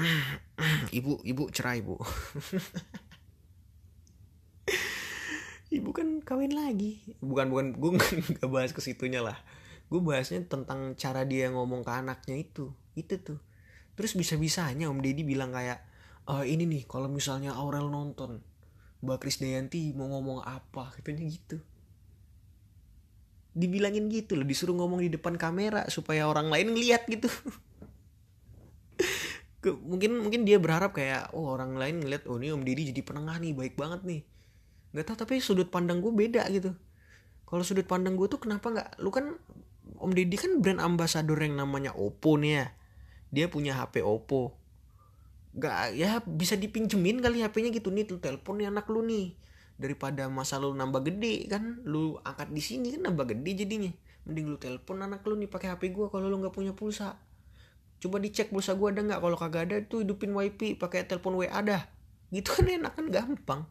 Ibu 0.96 1.20
ibu 1.28 1.52
cerai 1.52 1.84
bu. 1.84 2.00
Ibu 5.76 5.92
kan 5.92 6.24
kawin 6.24 6.56
lagi. 6.56 7.04
Bukan 7.20 7.52
bukan 7.52 7.76
gue 7.76 7.90
nggak 8.00 8.48
bahas 8.48 8.72
ke 8.72 8.80
situnya 8.80 9.20
lah. 9.20 9.36
Gue 9.92 10.00
bahasnya 10.00 10.40
tentang 10.48 10.96
cara 10.96 11.28
dia 11.28 11.52
ngomong 11.52 11.84
ke 11.84 11.92
anaknya 11.92 12.40
itu 12.40 12.72
itu 12.96 13.20
tuh. 13.20 13.44
Terus 14.00 14.16
bisa 14.16 14.40
bisanya 14.40 14.88
om 14.88 15.04
deddy 15.04 15.20
bilang 15.20 15.52
kayak 15.52 15.84
e, 16.24 16.48
ini 16.48 16.64
nih 16.64 16.88
kalau 16.88 17.12
misalnya 17.12 17.52
Aurel 17.60 17.92
nonton 17.92 18.40
Mbak 19.04 19.20
Kris 19.20 19.36
Dayanti 19.36 19.92
mau 19.92 20.08
ngomong 20.08 20.48
apa? 20.48 20.96
Katanya 20.96 21.28
gitu 21.28 21.60
dibilangin 23.50 24.06
gitu 24.06 24.38
loh 24.38 24.46
disuruh 24.46 24.78
ngomong 24.78 25.02
di 25.02 25.10
depan 25.10 25.34
kamera 25.34 25.82
supaya 25.90 26.30
orang 26.30 26.50
lain 26.50 26.74
ngeliat 26.74 27.06
gitu. 27.10 27.26
Mungkin 29.60 30.24
mungkin 30.24 30.48
dia 30.48 30.56
berharap 30.56 30.96
kayak 30.96 31.36
oh 31.36 31.52
orang 31.52 31.76
lain 31.76 32.00
ngeliat 32.00 32.24
oh 32.24 32.40
ini 32.40 32.48
om 32.48 32.64
Didi 32.64 32.96
jadi 32.96 33.04
penengah 33.04 33.36
nih 33.36 33.52
baik 33.52 33.76
banget 33.76 34.00
nih. 34.08 34.20
Nggak 34.96 35.04
tahu 35.04 35.16
tapi 35.20 35.36
sudut 35.44 35.68
pandang 35.68 36.00
gue 36.00 36.08
beda 36.08 36.48
gitu. 36.48 36.72
Kalau 37.44 37.60
sudut 37.60 37.84
pandang 37.84 38.16
gue 38.16 38.24
tuh 38.24 38.40
kenapa 38.40 38.72
nggak 38.72 38.88
lu 39.04 39.12
kan 39.12 39.36
om 40.00 40.10
Didi 40.16 40.40
kan 40.40 40.64
brand 40.64 40.80
ambassador 40.80 41.36
yang 41.36 41.60
namanya 41.60 41.92
Oppo 41.92 42.40
nih 42.40 42.52
ya. 42.56 42.66
Dia 43.28 43.46
punya 43.52 43.76
HP 43.76 44.00
Oppo. 44.00 44.56
Nggak 45.52 45.92
ya 45.92 46.24
bisa 46.24 46.56
dipinjemin 46.56 47.20
kali 47.20 47.44
HP-nya 47.44 47.68
gitu 47.68 47.92
nih 47.92 48.08
tuh 48.08 48.16
telepon 48.16 48.64
nih 48.64 48.72
anak 48.72 48.88
lu 48.88 49.04
nih 49.04 49.36
daripada 49.80 50.28
masa 50.28 50.60
lu 50.60 50.76
nambah 50.76 51.00
gede 51.08 51.48
kan? 51.48 51.80
Lu 51.88 52.20
angkat 52.20 52.52
di 52.52 52.60
sini 52.60 52.92
kan 52.92 53.08
nambah 53.08 53.32
gede 53.32 53.64
jadinya. 53.64 53.92
Mending 54.28 54.52
lu 54.52 54.56
telepon 54.60 55.00
anak 55.00 55.24
lu 55.24 55.40
nih 55.40 55.48
pakai 55.48 55.72
HP 55.72 55.96
gua 55.96 56.12
kalau 56.12 56.28
lu 56.28 56.36
nggak 56.36 56.52
punya 56.52 56.76
pulsa. 56.76 57.16
Coba 57.96 58.20
dicek 58.20 58.52
pulsa 58.52 58.76
gua 58.76 58.92
ada 58.92 59.00
nggak? 59.00 59.20
Kalau 59.24 59.36
kagak 59.40 59.62
ada 59.72 59.76
tuh 59.88 60.04
hidupin 60.04 60.36
wifi 60.36 60.76
pakai 60.76 61.08
telepon 61.08 61.40
WA 61.40 61.48
ada 61.48 61.88
gitu 62.30 62.52
kan 62.54 62.68
enak 62.68 62.92
kan 62.94 63.06
gampang. 63.08 63.62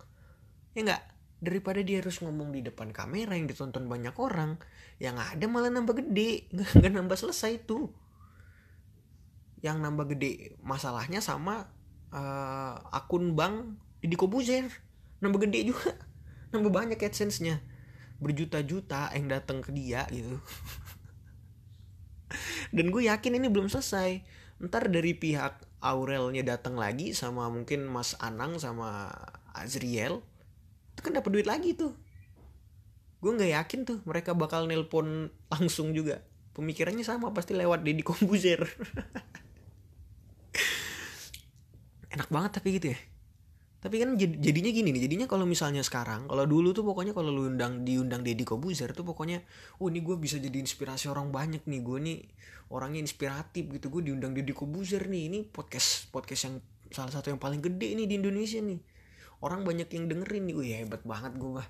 Ya 0.73 0.81
nggak? 0.89 1.03
Daripada 1.39 1.79
dia 1.79 2.03
harus 2.03 2.19
ngomong 2.19 2.51
di 2.51 2.65
depan 2.65 2.91
kamera 2.91 3.31
yang 3.37 3.47
ditonton 3.47 3.87
banyak 3.87 4.11
orang 4.19 4.59
yang 4.99 5.15
ada 5.15 5.45
malah 5.47 5.71
nambah 5.71 6.03
gede. 6.03 6.51
Nggak 6.75 6.91
nambah 6.91 7.15
selesai 7.15 7.63
tuh. 7.63 7.87
Yang 9.63 9.77
nambah 9.79 10.05
gede 10.11 10.59
masalahnya 10.59 11.23
sama 11.23 11.71
uh, 12.11 12.75
akun 12.91 13.39
bank 13.39 13.79
di 14.03 14.15
Kobuzer 14.19 14.67
nambah 15.19 15.47
gede 15.47 15.71
juga. 15.71 15.91
Nambah 16.51 16.71
banyak 16.73 16.99
adsense-nya. 16.99 17.61
Berjuta-juta 18.19 19.13
yang 19.15 19.29
datang 19.31 19.61
ke 19.61 19.71
dia 19.71 20.03
gitu. 20.09 20.41
Dan 22.75 22.91
gue 22.91 23.07
yakin 23.07 23.38
ini 23.39 23.47
belum 23.47 23.69
selesai. 23.69 24.23
Ntar 24.59 24.91
dari 24.91 25.15
pihak 25.15 25.63
Aurelnya 25.79 26.43
datang 26.43 26.75
lagi 26.75 27.15
sama 27.15 27.47
mungkin 27.47 27.88
Mas 27.88 28.11
Anang 28.19 28.59
sama 28.59 29.07
Azriel 29.55 30.19
itu 30.91 30.99
kan 30.99 31.15
dapat 31.15 31.31
duit 31.31 31.47
lagi 31.47 31.71
tuh. 31.79 31.95
Gue 33.23 33.31
nggak 33.31 33.55
yakin 33.55 33.88
tuh 33.88 34.03
mereka 34.03 34.35
bakal 34.35 34.67
nelpon 34.67 35.31
langsung 35.47 35.95
juga. 35.95 36.19
Pemikirannya 36.51 37.07
sama 37.07 37.31
pasti 37.31 37.55
lewat 37.55 37.88
Deddy 37.88 38.03
Kombuzer. 38.03 38.67
Enak 42.11 42.27
banget 42.27 42.59
tapi 42.59 42.75
gitu 42.75 42.91
ya 42.91 42.99
tapi 43.79 43.95
kan 43.95 44.19
jadinya 44.19 44.71
gini 44.75 44.91
nih 44.91 45.07
jadinya 45.07 45.27
kalau 45.31 45.48
misalnya 45.48 45.79
sekarang 45.79 46.27
kalau 46.27 46.43
dulu 46.43 46.75
tuh 46.75 46.83
pokoknya 46.83 47.15
kalau 47.15 47.31
lu 47.31 47.48
undang 47.48 47.88
diundang 47.88 48.27
Deddy 48.27 48.43
Kobuzer 48.43 48.91
tuh 48.91 49.07
pokoknya 49.07 49.39
oh 49.79 49.88
ini 49.88 50.03
gue 50.03 50.19
bisa 50.19 50.36
jadi 50.36 50.59
inspirasi 50.59 51.07
orang 51.07 51.31
banyak 51.31 51.63
nih 51.63 51.79
gue 51.79 51.98
nih 52.03 52.19
orangnya 52.69 53.01
inspiratif 53.01 53.65
gitu. 53.71 53.89
Gue 53.89 54.05
diundang 54.05 54.36
Deddy 54.36 54.53
Kobuzer 54.53 55.07
nih 55.07 55.31
ini 55.31 55.39
podcast 55.48 56.12
podcast 56.12 56.51
yang 56.51 56.55
salah 56.91 57.12
satu 57.13 57.31
yang 57.31 57.41
paling 57.41 57.63
gede 57.63 57.95
nih 57.95 58.05
di 58.05 58.15
Indonesia 58.19 58.59
nih. 58.59 58.79
Orang 59.39 59.63
banyak 59.63 59.88
yang 59.95 60.12
dengerin 60.12 60.43
nih 60.51 60.55
wih 60.59 60.69
hebat 60.83 61.01
banget 61.07 61.39
gue 61.39 61.51
bah 61.55 61.67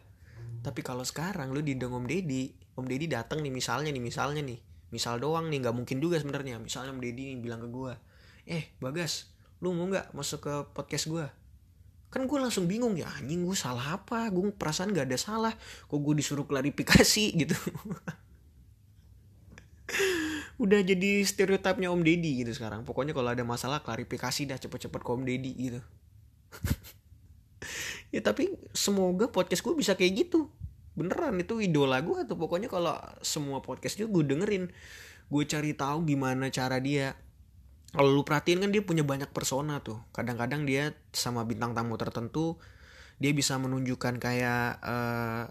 tapi 0.60 0.84
kalau 0.84 1.08
sekarang 1.08 1.56
lu 1.56 1.64
diundang 1.64 1.96
Om 1.96 2.04
Deddy 2.04 2.52
Om 2.76 2.86
Deddy 2.88 3.08
datang 3.08 3.40
nih 3.40 3.54
misalnya 3.54 3.96
nih 3.96 4.04
misalnya 4.04 4.44
nih 4.44 4.60
misal 4.92 5.22
doang 5.22 5.48
nih 5.48 5.62
nggak 5.62 5.76
mungkin 5.78 6.02
juga 6.02 6.18
sebenarnya. 6.18 6.58
Misalnya 6.58 6.92
Om 6.98 7.02
Deddy 7.04 7.36
nih 7.36 7.38
bilang 7.40 7.62
ke 7.64 7.70
gue 7.70 7.94
eh 8.50 8.74
Bagas 8.82 9.30
lu 9.62 9.76
mau 9.76 9.86
nggak 9.86 10.16
masuk 10.16 10.40
ke 10.42 10.54
podcast 10.72 11.06
gue 11.12 11.26
kan 12.10 12.26
gue 12.26 12.38
langsung 12.42 12.66
bingung 12.66 12.98
ya 12.98 13.06
anjing 13.22 13.46
gue 13.46 13.54
salah 13.54 14.02
apa? 14.02 14.30
Gue 14.34 14.50
perasaan 14.50 14.94
gak 14.94 15.06
ada 15.10 15.18
salah. 15.18 15.54
Kok 15.86 16.00
gue 16.02 16.14
disuruh 16.18 16.46
klarifikasi? 16.50 17.26
Gitu. 17.40 17.56
Udah 20.60 20.84
jadi 20.84 21.24
stereotipnya 21.24 21.88
Om 21.90 22.04
Deddy 22.04 22.44
gitu 22.44 22.52
sekarang. 22.52 22.84
Pokoknya 22.84 23.16
kalau 23.16 23.32
ada 23.32 23.42
masalah 23.48 23.80
klarifikasi 23.80 24.44
dah 24.44 24.60
cepet-cepet 24.60 25.02
ke 25.02 25.10
Om 25.10 25.24
Deddy 25.24 25.54
gitu. 25.56 25.82
Ya 28.10 28.26
tapi 28.26 28.58
semoga 28.74 29.30
podcast 29.30 29.62
gue 29.62 29.78
bisa 29.78 29.94
kayak 29.94 30.26
gitu. 30.26 30.50
Beneran 30.98 31.38
itu 31.38 31.62
idola 31.62 32.02
gue 32.02 32.26
tuh. 32.26 32.34
Pokoknya 32.34 32.66
kalau 32.66 32.98
semua 33.22 33.62
podcast 33.62 34.02
juga 34.02 34.18
gue 34.18 34.34
dengerin. 34.34 34.66
Gue 35.30 35.44
cari 35.46 35.78
tahu 35.78 36.10
gimana 36.10 36.50
cara 36.50 36.82
dia 36.82 37.14
kalau 37.90 38.14
lu 38.14 38.22
perhatiin 38.22 38.62
kan 38.62 38.70
dia 38.70 38.86
punya 38.86 39.02
banyak 39.02 39.34
persona 39.34 39.82
tuh. 39.82 39.98
Kadang-kadang 40.14 40.66
dia 40.70 40.94
sama 41.10 41.42
bintang 41.46 41.74
tamu 41.74 41.98
tertentu 41.98 42.62
dia 43.20 43.36
bisa 43.36 43.60
menunjukkan 43.60 44.16
kayak 44.22 44.80
uh, 44.80 45.44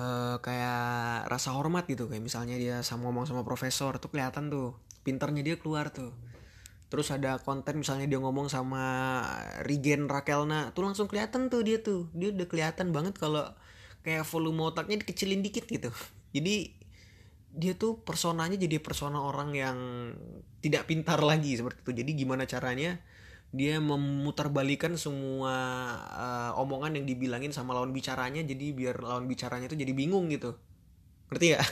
uh, 0.00 0.36
kayak 0.40 1.26
rasa 1.28 1.52
hormat 1.52 1.90
gitu. 1.90 2.06
Kayak 2.06 2.24
misalnya 2.24 2.56
dia 2.56 2.76
sama 2.86 3.10
ngomong 3.10 3.26
sama 3.26 3.42
profesor 3.42 3.98
tuh 3.98 4.08
kelihatan 4.08 4.48
tuh. 4.48 4.78
Pinternya 5.02 5.42
dia 5.42 5.56
keluar 5.58 5.90
tuh. 5.90 6.14
Terus 6.90 7.10
ada 7.14 7.38
konten 7.38 7.82
misalnya 7.82 8.06
dia 8.10 8.18
ngomong 8.18 8.50
sama 8.50 8.82
Regen 9.62 10.10
Rakelna 10.10 10.74
tuh 10.74 10.86
langsung 10.86 11.06
kelihatan 11.06 11.50
tuh 11.50 11.62
dia 11.66 11.82
tuh. 11.82 12.06
Dia 12.14 12.30
udah 12.30 12.46
kelihatan 12.46 12.94
banget 12.94 13.18
kalau 13.18 13.42
kayak 14.06 14.22
volume 14.26 14.70
otaknya 14.70 15.02
dikecilin 15.02 15.42
dikit 15.42 15.66
gitu. 15.66 15.90
Jadi 16.34 16.78
dia 17.50 17.74
tuh 17.74 17.98
personanya 18.06 18.54
jadi 18.54 18.78
persona 18.78 19.18
orang 19.18 19.50
yang 19.54 19.78
tidak 20.62 20.86
pintar 20.86 21.18
lagi 21.18 21.58
seperti 21.58 21.82
itu. 21.82 21.92
Jadi 22.02 22.10
gimana 22.14 22.46
caranya 22.46 23.02
dia 23.50 23.82
memutarbalikan 23.82 24.94
semua 24.94 25.54
uh, 26.06 26.62
omongan 26.62 27.02
yang 27.02 27.06
dibilangin 27.10 27.50
sama 27.50 27.74
lawan 27.74 27.90
bicaranya 27.90 28.46
jadi 28.46 28.70
biar 28.70 29.02
lawan 29.02 29.26
bicaranya 29.26 29.66
itu 29.66 29.74
jadi 29.74 29.90
bingung 29.90 30.30
gitu. 30.30 30.54
Ngerti 31.30 31.58
ya 31.58 31.62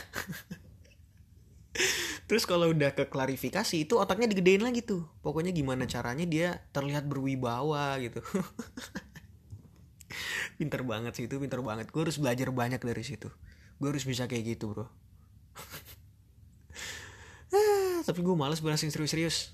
terus 2.27 2.43
kalau 2.43 2.69
udah 2.69 2.93
ke 2.93 3.07
klarifikasi 3.07 3.87
itu 3.87 3.95
otaknya 3.95 4.27
digedein 4.27 4.59
lagi 4.59 4.83
tuh. 4.83 5.07
Pokoknya 5.23 5.55
gimana 5.55 5.87
caranya 5.87 6.27
dia 6.27 6.59
terlihat 6.75 7.07
berwibawa 7.07 7.95
gitu. 8.03 8.19
Pinter 10.59 10.83
banget 10.83 11.15
sih 11.15 11.31
itu 11.31 11.39
pinter 11.39 11.63
banget. 11.63 11.87
Gue 11.95 12.03
harus 12.03 12.19
belajar 12.19 12.51
banyak 12.51 12.83
dari 12.83 12.99
situ. 12.99 13.31
Gue 13.79 13.95
harus 13.95 14.03
bisa 14.03 14.27
kayak 14.27 14.59
gitu 14.59 14.75
bro 14.75 14.91
ah, 17.55 17.99
tapi 18.05 18.19
gue 18.23 18.35
males 18.35 18.61
bahas 18.63 18.81
yang 18.81 18.93
serius-serius. 18.93 19.53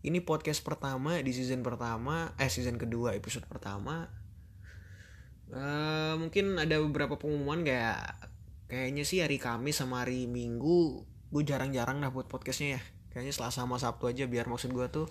Ini 0.00 0.24
podcast 0.24 0.64
pertama 0.64 1.20
di 1.20 1.32
season 1.36 1.60
pertama 1.60 2.32
eh 2.40 2.48
season 2.48 2.80
kedua 2.80 3.12
episode 3.12 3.44
pertama. 3.44 4.08
Uh, 5.50 6.14
mungkin 6.16 6.56
ada 6.56 6.78
beberapa 6.78 7.18
pengumuman 7.18 7.66
kayak 7.66 7.98
kayaknya 8.70 9.02
sih 9.02 9.18
hari 9.20 9.42
Kamis 9.42 9.82
sama 9.82 10.06
hari 10.06 10.30
Minggu 10.30 11.04
gue 11.30 11.42
jarang-jarang 11.46 12.00
lah 12.00 12.10
buat 12.14 12.26
podcastnya 12.26 12.78
ya. 12.78 12.82
Kayaknya 13.10 13.34
Selasa 13.34 13.66
sama 13.66 13.76
Sabtu 13.76 14.06
aja 14.06 14.24
biar 14.30 14.46
maksud 14.46 14.70
gue 14.70 14.86
tuh 14.88 15.06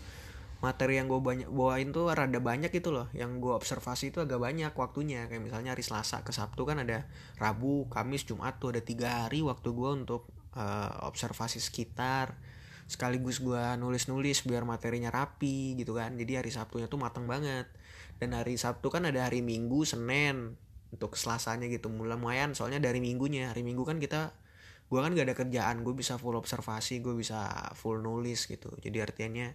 materi 0.59 0.99
yang 0.99 1.07
gue 1.07 1.23
banyak 1.23 1.47
bawain 1.47 1.95
tuh 1.95 2.11
rada 2.11 2.39
banyak 2.43 2.71
itu 2.75 2.91
loh. 2.91 3.07
Yang 3.15 3.39
gue 3.39 3.53
observasi 3.55 4.11
itu 4.11 4.19
agak 4.19 4.43
banyak 4.43 4.75
waktunya. 4.75 5.25
Kayak 5.31 5.47
misalnya 5.47 5.71
hari 5.71 5.83
Selasa 5.83 6.19
ke 6.27 6.35
Sabtu 6.35 6.67
kan 6.67 6.83
ada 6.83 7.07
Rabu 7.39 7.87
Kamis 7.87 8.27
Jumat 8.27 8.59
tuh 8.59 8.75
ada 8.75 8.83
tiga 8.83 9.23
hari 9.23 9.39
waktu 9.39 9.71
gue 9.71 9.89
untuk 10.03 10.27
uh, 10.59 11.07
observasi 11.07 11.63
sekitar. 11.63 12.35
Sekaligus 12.91 13.39
gue 13.39 13.63
nulis-nulis 13.79 14.43
biar 14.43 14.67
materinya 14.67 15.07
rapi 15.07 15.79
gitu 15.79 15.95
kan. 15.95 16.19
Jadi 16.19 16.43
hari 16.43 16.51
Sabtunya 16.51 16.91
tuh 16.91 16.99
mateng 16.99 17.23
banget. 17.23 17.71
Dan 18.19 18.35
hari 18.35 18.59
Sabtu 18.59 18.91
kan 18.91 19.07
ada 19.07 19.31
hari 19.31 19.39
Minggu 19.39 19.87
Senin 19.87 20.59
untuk 20.91 21.15
Selasanya 21.15 21.71
gitu. 21.71 21.87
Mulai 21.87 22.19
lumayan 22.19 22.51
soalnya 22.51 22.83
dari 22.83 22.99
minggunya. 22.99 23.55
Hari 23.55 23.63
Minggu 23.63 23.87
kan 23.87 23.95
kita 23.95 24.35
gue 24.91 24.99
kan 24.99 25.15
gak 25.15 25.23
ada 25.23 25.35
kerjaan. 25.39 25.87
Gue 25.87 25.95
bisa 25.95 26.19
full 26.19 26.35
observasi 26.35 26.99
gue 26.99 27.15
bisa 27.15 27.71
full 27.79 28.03
nulis 28.03 28.43
gitu. 28.43 28.75
Jadi 28.83 28.99
artinya 28.99 29.47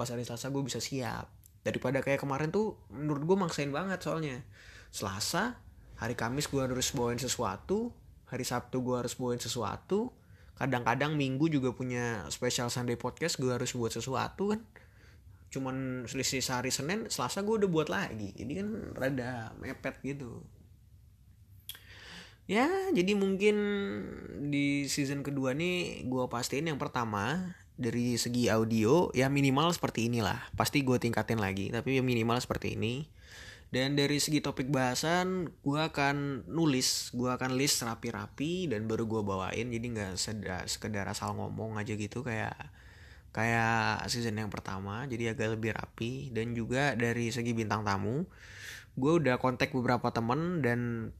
pas 0.00 0.08
hari 0.08 0.24
Selasa 0.24 0.48
gue 0.48 0.64
bisa 0.64 0.80
siap. 0.80 1.28
Daripada 1.60 2.00
kayak 2.00 2.24
kemarin 2.24 2.48
tuh 2.48 2.80
menurut 2.88 3.28
gue 3.28 3.36
maksain 3.36 3.68
banget 3.68 4.00
soalnya. 4.00 4.40
Selasa 4.88 5.60
hari 6.00 6.16
Kamis 6.16 6.48
gue 6.48 6.64
harus 6.64 6.88
bawain 6.96 7.20
sesuatu 7.20 7.92
hari 8.32 8.48
Sabtu 8.48 8.80
gue 8.80 8.96
harus 8.96 9.12
bawain 9.20 9.42
sesuatu 9.42 10.16
kadang-kadang 10.56 11.18
Minggu 11.18 11.52
juga 11.52 11.76
punya 11.76 12.24
special 12.32 12.72
Sunday 12.72 12.96
podcast 12.96 13.36
gue 13.36 13.52
harus 13.52 13.76
buat 13.76 13.92
sesuatu 13.92 14.56
kan. 14.56 14.60
Cuman 15.52 16.06
selisih 16.08 16.40
sehari 16.40 16.72
Senin 16.72 17.12
Selasa 17.12 17.44
gue 17.44 17.60
udah 17.60 17.68
buat 17.68 17.88
lagi. 17.92 18.32
Jadi 18.32 18.52
kan 18.60 18.68
rada 18.96 19.52
mepet 19.60 20.00
gitu. 20.00 20.40
Ya 22.48 22.66
jadi 22.96 23.14
mungkin 23.14 23.56
di 24.48 24.88
season 24.88 25.22
kedua 25.22 25.52
nih 25.52 26.08
gue 26.08 26.24
pastiin 26.26 26.66
yang 26.66 26.80
pertama 26.80 27.54
dari 27.80 28.20
segi 28.20 28.52
audio 28.52 29.08
ya 29.16 29.32
minimal 29.32 29.72
seperti 29.72 30.12
inilah. 30.12 30.52
Pasti 30.52 30.84
gue 30.84 31.00
tingkatin 31.00 31.40
lagi 31.40 31.72
tapi 31.72 31.96
ya 31.96 32.04
minimal 32.04 32.36
seperti 32.38 32.76
ini. 32.76 33.08
Dan 33.70 33.94
dari 33.94 34.18
segi 34.18 34.42
topik 34.42 34.68
bahasan 34.68 35.48
gue 35.62 35.80
akan 35.80 36.44
nulis 36.50 37.14
gue 37.16 37.30
akan 37.30 37.54
list 37.56 37.80
rapi-rapi 37.80 38.68
dan 38.68 38.84
baru 38.84 39.08
gue 39.08 39.22
bawain. 39.24 39.72
Jadi 39.72 39.86
nggak 39.96 40.20
sekedar 40.68 41.08
asal 41.08 41.32
ngomong 41.32 41.80
aja 41.80 41.96
gitu 41.96 42.20
kayak 42.20 42.54
kayak 43.30 44.04
season 44.10 44.34
yang 44.42 44.50
pertama 44.50 45.08
jadi 45.08 45.32
agak 45.32 45.56
lebih 45.56 45.72
rapi. 45.72 46.28
Dan 46.36 46.52
juga 46.52 46.92
dari 46.92 47.32
segi 47.32 47.56
bintang 47.56 47.80
tamu 47.82 48.28
gue 48.98 49.12
udah 49.22 49.40
kontak 49.40 49.72
beberapa 49.72 50.12
temen 50.12 50.60
dan 50.60 51.10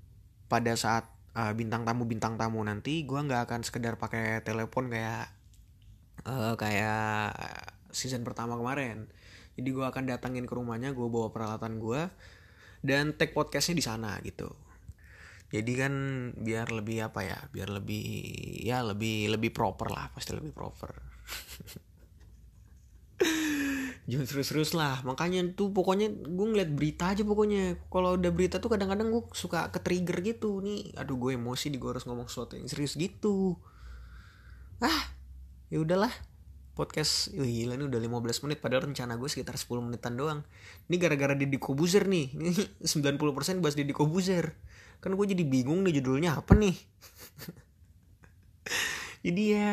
pada 0.50 0.75
saat 0.75 1.07
uh, 1.38 1.55
bintang 1.55 1.87
tamu 1.87 2.05
bintang 2.05 2.35
tamu 2.35 2.61
nanti 2.67 3.07
gue 3.07 3.17
nggak 3.17 3.47
akan 3.47 3.61
sekedar 3.62 3.95
pakai 3.97 4.43
telepon 4.43 4.90
kayak 4.90 5.31
uh, 6.26 6.54
kayak 6.56 7.32
season 7.94 8.22
pertama 8.26 8.56
kemarin. 8.56 9.06
Jadi 9.58 9.68
gue 9.70 9.84
akan 9.84 10.08
datangin 10.08 10.46
ke 10.48 10.54
rumahnya 10.56 10.96
gue 10.96 11.08
bawa 11.10 11.28
peralatan 11.34 11.76
gue 11.82 12.08
dan 12.80 13.12
take 13.16 13.36
podcastnya 13.36 13.76
di 13.76 13.84
sana 13.84 14.16
gitu. 14.24 14.48
Jadi 15.50 15.72
kan 15.74 15.92
biar 16.38 16.70
lebih 16.70 17.10
apa 17.10 17.26
ya 17.26 17.38
biar 17.50 17.74
lebih 17.74 18.06
ya 18.62 18.86
lebih 18.86 19.34
lebih 19.34 19.50
proper 19.50 19.90
lah 19.90 20.06
pasti 20.14 20.32
lebih 20.32 20.54
proper. 20.54 20.94
Jangan 24.10 24.26
serius-serius 24.26 24.72
lah. 24.74 25.02
Makanya 25.04 25.44
tuh 25.54 25.74
pokoknya 25.74 26.08
gue 26.10 26.46
ngeliat 26.54 26.70
berita 26.72 27.12
aja 27.12 27.26
pokoknya. 27.26 27.78
Kalau 27.90 28.16
udah 28.16 28.30
berita 28.32 28.62
tuh 28.62 28.70
kadang-kadang 28.70 29.10
gue 29.10 29.22
suka 29.34 29.68
ke 29.74 29.82
trigger 29.82 30.22
gitu. 30.22 30.62
Nih 30.62 30.94
aduh 30.94 31.18
gue 31.18 31.34
emosi 31.34 31.68
di 31.68 31.76
gue 31.82 31.90
harus 31.90 32.06
ngomong 32.06 32.30
sesuatu 32.30 32.54
yang 32.54 32.70
serius 32.70 32.94
gitu. 32.94 33.58
Ah 34.80 35.19
ya 35.70 35.78
udahlah 35.80 36.10
podcast 36.74 37.30
Wih, 37.36 37.64
gila 37.64 37.76
ini 37.76 37.84
udah 37.86 38.00
15 38.00 38.44
menit 38.48 38.58
padahal 38.58 38.88
rencana 38.88 39.20
gue 39.20 39.28
sekitar 39.28 39.54
10 39.54 39.84
menitan 39.84 40.16
doang. 40.16 40.40
Ini 40.88 40.96
gara-gara 40.96 41.36
Deddy 41.36 41.60
Kobuzer 41.60 42.08
nih. 42.08 42.32
Ini 42.36 42.50
90% 42.82 43.60
bahas 43.60 43.76
Deddy 43.76 43.92
Kobuzer. 43.92 44.56
Kan 44.98 45.16
gue 45.16 45.26
jadi 45.28 45.44
bingung 45.44 45.84
nih 45.84 46.00
judulnya 46.00 46.40
apa 46.40 46.56
nih. 46.56 46.76
Jadi 49.20 49.52
ya 49.52 49.72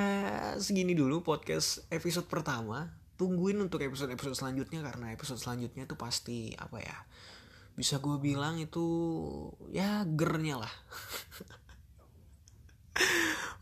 segini 0.60 0.92
dulu 0.92 1.24
podcast 1.24 1.88
episode 1.88 2.28
pertama. 2.28 2.92
Tungguin 3.16 3.56
untuk 3.64 3.80
episode-episode 3.80 4.36
selanjutnya 4.36 4.84
karena 4.84 5.16
episode 5.16 5.40
selanjutnya 5.40 5.88
itu 5.88 5.96
pasti 5.96 6.52
apa 6.60 6.84
ya 6.84 6.98
bisa 7.78 8.02
gue 8.02 8.18
bilang 8.18 8.58
itu 8.58 8.82
ya 9.70 10.02
gernya 10.02 10.66
lah 10.66 10.74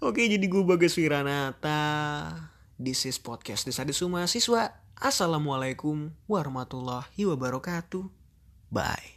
Oke 0.05 0.29
jadi 0.29 0.45
gue 0.45 0.61
Bagas 0.61 1.01
Wiranata. 1.01 1.81
This 2.77 3.09
is 3.09 3.17
podcast 3.17 3.65
Desa 3.65 3.81
Desuma 3.81 4.29
Siswa. 4.29 4.69
Assalamualaikum 4.93 6.13
warahmatullahi 6.29 7.25
wabarakatuh. 7.25 8.05
Bye 8.69 9.14